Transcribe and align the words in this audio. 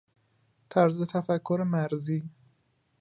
طرز 0.71 0.97
تفکر 1.13 1.59
مرزی 1.63 2.29